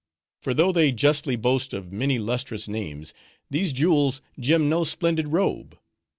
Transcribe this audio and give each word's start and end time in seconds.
For 0.41 0.55
though 0.55 0.71
they 0.71 0.91
justly 0.91 1.35
boast 1.35 1.73
of 1.73 1.91
many 1.91 2.17
lustrous 2.17 2.67
names, 2.67 3.13
these 3.51 3.71
jewels 3.71 4.19
gem 4.39 4.67
no 4.67 4.83
splendid 4.83 5.27
robe. 5.27 5.77